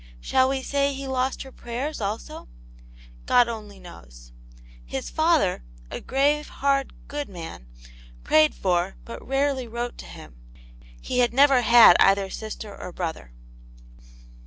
[0.19, 2.47] Shall we say he lost her prayers, also?
[3.27, 4.31] God only knows.
[4.83, 7.67] His father, a grave, hard, good man,
[8.23, 10.37] prayed for, but rarely wrote to him;
[10.99, 13.31] he had never had either sister or brother.